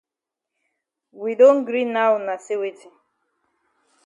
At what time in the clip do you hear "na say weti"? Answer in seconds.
2.25-2.89